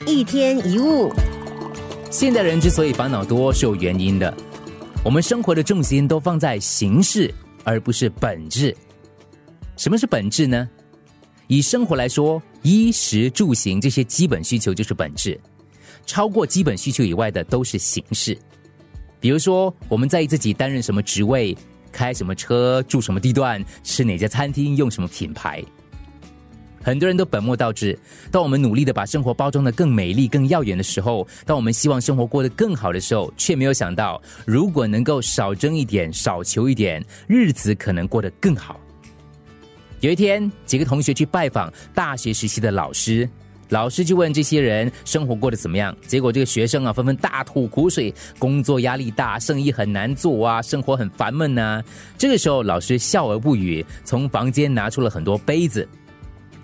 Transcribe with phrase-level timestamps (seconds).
[0.00, 1.12] 一天一物，
[2.10, 4.34] 现代人之所以烦恼多是有原因的。
[5.04, 7.32] 我们生活的重心都放在形式，
[7.62, 8.76] 而不是本质。
[9.76, 10.68] 什么是本质呢？
[11.46, 15.40] 以生活来说，衣食住行这些基本需求就是本质，
[16.04, 18.36] 超过基本需求以外的都是形式。
[19.20, 21.56] 比如说，我们在意自己担任什么职位、
[21.92, 25.64] 开什么车、住什么地段、吃哪家餐厅、用什么品牌。
[26.84, 27.98] 很多人都本末倒置。
[28.30, 38.78] 当我们努力的把生活包装的更美丽、更耀眼的时候，当我们希望生活过得更好的时候，却没有想到，如果能够少争一点、少求一点，日子可能过得更好。
[40.00, 43.26] 有一天，几个同学去拜访大学时期的老师，
[43.70, 45.96] 老师就问这些人生活过得怎么样。
[46.06, 51.82] 结果这个学生啊，纷纷大吐苦水，工作压力大，生意很难做啊，生活很烦闷呐。
[52.18, 55.88] 这个时候，老师笑而不语，从房间拿出了很多杯子。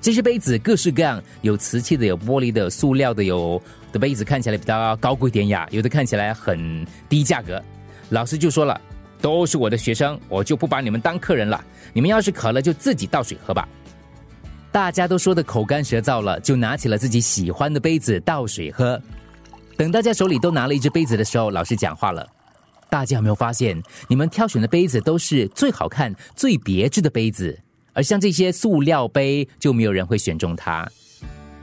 [0.00, 3.60] 这些杯子各式各样，有瓷器的，有玻璃的，塑料的，有
[3.92, 7.62] 的杯子看起来比较高贵典雅，有的看起来很低价格。
[8.08, 8.80] 老师就说了，
[9.20, 11.62] 都是我的学生，我就不把你们当客人了。
[11.92, 13.68] 你们要是渴了，就自己倒水喝吧。
[14.72, 19.00] 大家都说的口干舌燥了，就拿起了自己喜欢的杯子倒水喝。
[19.76, 22.26] 等大家手里都拿了一只杯子的时候，老师讲话了：
[22.88, 27.58] 大家有没有发现，你们挑选的杯子都是最好看、最别致的杯子？
[27.92, 30.88] 而像这些塑料杯，就没有人会选中它。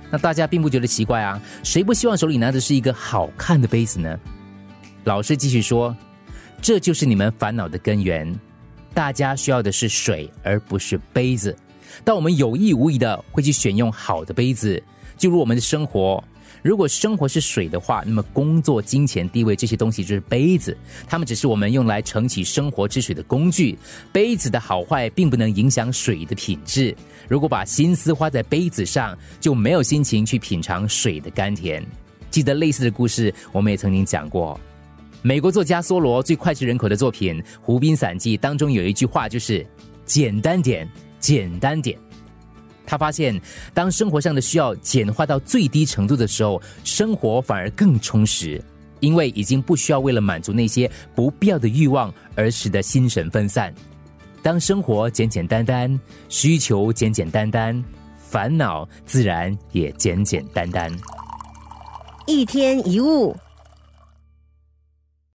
[0.09, 4.17] 那大家并不觉得奇怪啊，谁不希望手里拿的是一个好看的杯子呢？
[5.03, 5.95] 老师继续说，
[6.61, 8.33] 这就是你们烦恼的根源。
[8.93, 11.55] 大家需要的是水，而不是杯子。
[12.03, 14.81] 当我们有意无意的会去选用好的杯子，
[15.17, 16.23] 就如我们的生活。
[16.61, 20.77] 如果生活是水的话，那么工作、金钱、地位这些东西就是杯子，
[21.07, 23.77] 它们只是我们用来盛起生活之水的工具。
[24.11, 26.95] 杯子的好坏并不能影响水的品质。
[27.27, 31.85] 如果把心思花在杯子上，就没有心情去品尝水的甘甜。
[32.29, 34.59] 记得类似的故事，我们也曾经讲过。
[35.21, 39.65] 美国作家梭罗最脍炙人口的作品《湖滨散记》当中有一句话，就是
[40.05, 40.87] “简单点，
[41.19, 41.97] 简单点”。
[42.87, 43.39] 他发现，
[43.73, 48.63] 当生活上的需要简化到最低程度的时候，生活反而更充实，
[49.01, 53.71] 因为已经不需要为了满足那些不必要的欲望而使得心神分散。
[54.41, 55.99] 当生活简简单单，
[56.29, 57.83] 需求简简单单，
[58.17, 60.89] 烦恼自然也简简单单。
[62.25, 63.35] 一天一物。